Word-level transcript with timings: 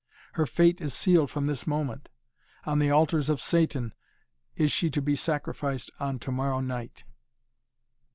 Her 0.33 0.47
fate 0.47 0.81
is 0.81 0.95
sealed 0.95 1.29
from 1.29 1.45
this 1.45 1.67
moment. 1.67 2.09
On 2.65 2.79
the 2.79 2.89
altars 2.89 3.29
of 3.29 3.39
Satan 3.39 3.93
is 4.55 4.71
she 4.71 4.89
to 4.89 4.99
be 4.99 5.15
sacrificed 5.15 5.91
on 5.99 6.17
to 6.21 6.31
morrow 6.31 6.59
night!" 6.59 7.03